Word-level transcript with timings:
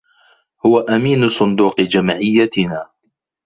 هو 0.65 0.79
أمين 0.79 1.29
صندوق 1.29 1.81
جمعيتنا. 1.81 2.89